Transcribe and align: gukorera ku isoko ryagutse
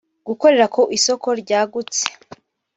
gukorera 0.27 0.65
ku 0.73 0.81
isoko 0.97 1.27
ryagutse 1.41 2.01